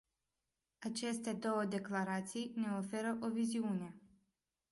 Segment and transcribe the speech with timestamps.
[0.81, 4.01] Aceste două declarații ne oferă o viziune.